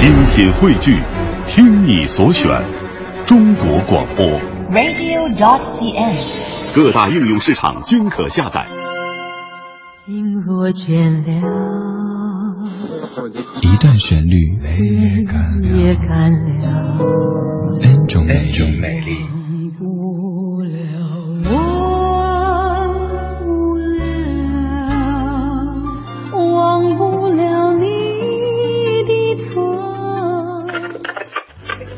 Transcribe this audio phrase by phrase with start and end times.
[0.00, 0.98] 精品汇聚，
[1.44, 2.48] 听你所选，
[3.26, 4.24] 中国广播。
[4.70, 6.16] radio.cn。
[6.74, 8.66] 各大应用市场均可下载。
[10.06, 11.42] 心若倦了，
[13.60, 14.58] 一段旋律，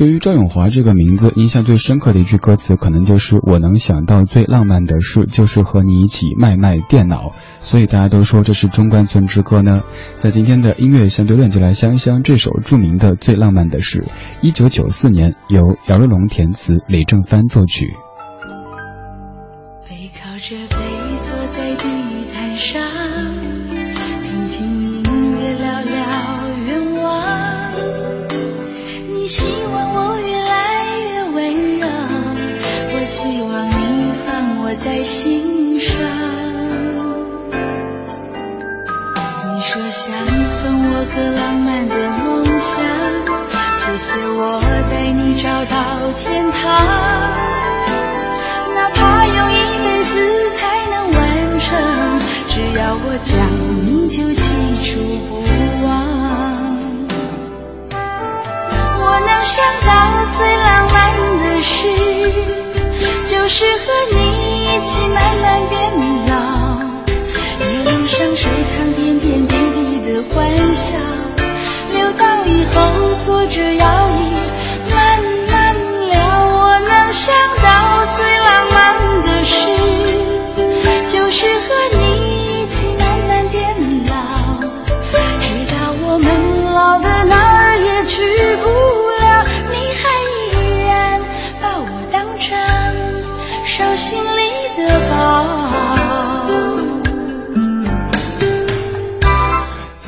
[0.00, 7.34] 对于赵永华这个名字，印象最深刻的一句歌词，可能就是“我能想到最浪漫的事，就是和你一起卖卖电脑”。
[7.60, 9.82] 所以大家都说这是中关村之歌呢。
[10.18, 14.00] 在今天的音乐相对论，就来香香这首著名的《最浪漫的事》，
[14.40, 17.92] 一九九四年由姚若龙填词，李正帆作曲。
[46.12, 46.72] 天堂。
[48.74, 51.18] 哪怕用一辈子才能完
[51.58, 51.68] 成，
[52.48, 53.36] 只要我讲，
[53.84, 54.44] 你就记
[54.82, 54.90] 住
[55.44, 55.48] 不
[55.86, 55.88] 忘。
[59.02, 59.88] 我能想到
[60.36, 60.96] 最浪漫
[61.38, 61.78] 的事，
[63.26, 63.80] 就是和
[64.12, 64.16] 你
[64.66, 65.74] 一起慢慢变
[66.28, 66.32] 老。
[67.60, 70.96] 一路上收藏点点滴滴的欢笑，
[71.92, 72.78] 留到以后
[73.24, 73.69] 坐着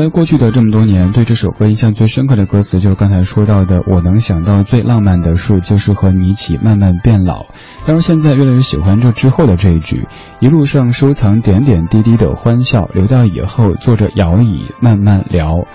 [0.00, 7.44] 在过去的这么多年，对这首歌印象最深刻的歌词就是刚才说到的“我能想到最浪漫的事，就是和你一起慢慢变老”。
[7.86, 10.08] 但是现在越来越喜欢这之后的这一句
[10.40, 15.66] ：“一路上收藏点点滴滴的欢笑，留到以后坐着摇椅慢慢聊。”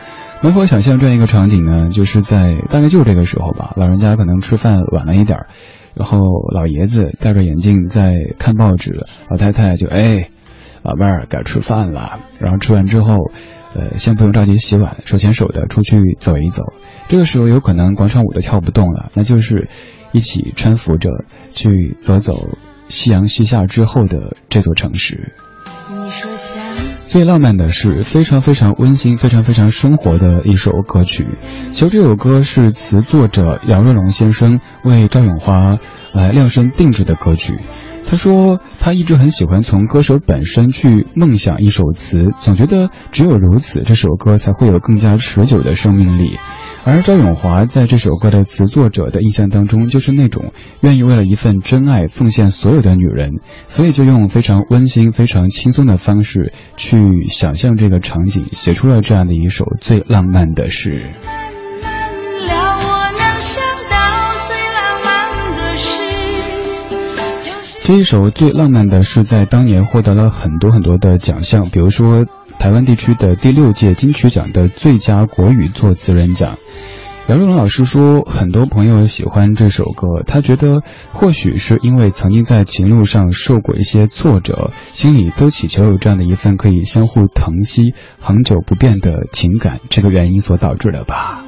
[0.42, 1.90] 能否想象这样一个场景呢？
[1.90, 5.48] 就是在大概就是这个时候吧，老人家可能吃饭晚了一点儿，
[5.94, 6.18] 然后
[6.52, 10.30] 老爷子戴着眼镜在看报纸，老太太就哎，
[10.82, 12.22] 老伴儿该吃饭了。
[12.40, 13.30] 然后吃完之后。
[13.76, 16.74] 呃，先不用着急洗碗，手牵手的出去走一走。
[17.10, 19.68] 这个时候有可能广场舞都跳不动了，那就是
[20.14, 21.10] 一起搀扶着
[21.54, 25.34] 去走走夕阳西下之后的这座城市。
[25.90, 26.64] 你说想
[27.06, 31.28] 最浪漫的是非常非常温馨、非常非常生活的一首歌曲。
[31.72, 35.78] 其实这首歌是词作者姚若龙先生为赵咏华
[36.14, 37.60] 来量身定制的歌曲。
[38.08, 46.38] 他说，他一直很喜欢从歌手本身去梦想一首词，总觉得只有如此，这首歌才会有更加持久的生命力。
[46.86, 61.10] 而赵永华在这首歌的词作者的印象当中，就是那种愿意为了一份真爱奉献所有的女人，所以就用非常温馨、非常轻松的方式去想象这个场景，写出了这样的一首最浪漫的诗。
[67.86, 72.26] 这一首最浪漫的是在当年获得了很多很多的奖项，比如说
[72.58, 76.58] 台湾地区的第六届金曲奖的最佳国语作词人奖。
[77.28, 80.82] 杨若龙老师说，很多朋友喜欢这首歌，他觉得
[81.14, 91.44] 或许是因为曾经在情路上受过一些挫折，心里都祈求有这样的一份可以相互疼惜、恒久不变的情感，这个原因所导致的吧。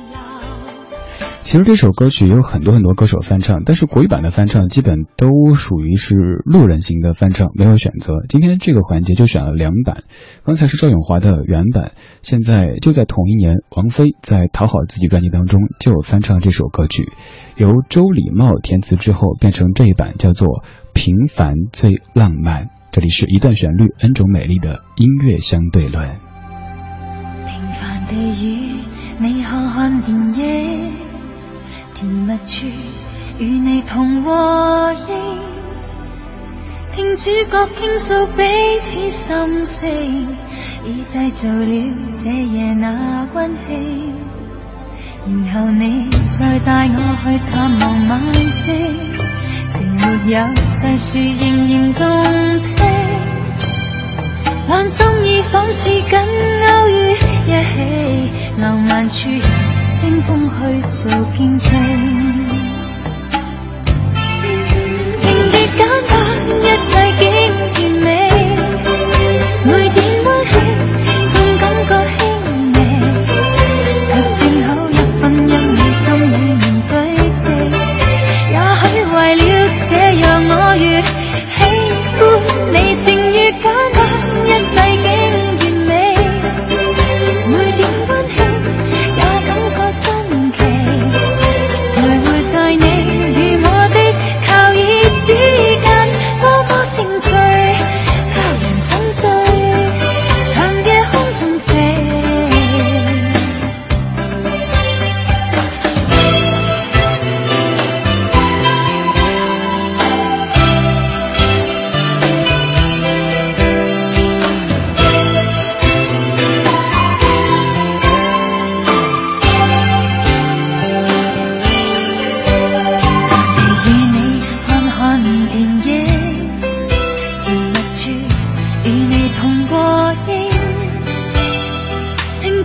[1.47, 6.13] 其实这首歌曲也有很多很多歌手翻唱，但是国语版的翻唱基本都属于是
[6.43, 8.15] 路人型的翻唱，没有选择。
[8.27, 10.03] 今天这个环节就选了两版，
[10.43, 17.07] 刚才是赵咏华的原版，现在就在同一年，王菲在《讨好自己》专辑当中就翻唱这首歌曲，
[17.55, 20.49] 由周礼茂填词之后变成这一版，叫做
[20.93, 22.65] 《平凡最浪漫》。
[22.91, 26.09] 这里是一段旋律，N 种美丽的音乐相对论。
[27.45, 28.81] 平凡地與
[29.21, 31.06] 你看看電影，
[31.99, 32.67] 甜蜜处，
[33.39, 35.07] 与你同和应，
[36.95, 38.43] 听主角倾诉彼
[38.81, 39.89] 此心声，
[40.85, 41.65] 已制造了
[42.21, 44.13] 这夜那温馨。
[45.25, 48.21] 然后你再带我去探望晚
[48.51, 48.95] 星，
[49.73, 51.99] 情没有细说，仍然动
[52.75, 52.79] 听，
[54.69, 59.29] 但心意仿似紧勾于一起，浪漫处。
[59.99, 62.46] 清风去做见证。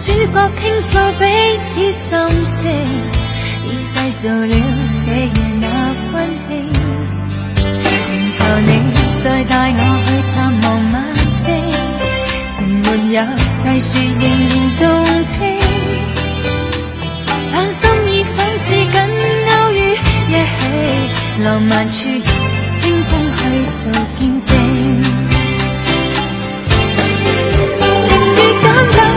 [0.05, 1.25] 主角倾诉彼
[1.63, 2.67] 此心声，
[3.69, 4.55] 要制造了
[5.07, 5.65] 这夜那
[6.13, 6.15] 温
[6.49, 6.51] 馨。
[8.11, 8.69] 仍求你
[9.23, 10.95] 再带我去探望晚
[11.33, 11.47] 星，
[12.53, 13.17] 情没有
[13.47, 14.83] 细说，仍然动
[15.39, 15.39] 听。
[17.53, 18.91] 但心已仿似紧
[19.47, 20.61] 勾于一起，
[21.45, 21.99] 浪漫处
[22.75, 23.41] 清风去
[23.73, 23.81] 做
[24.19, 24.51] 见证。
[28.03, 28.65] 情缘简
[28.97, 29.12] 单。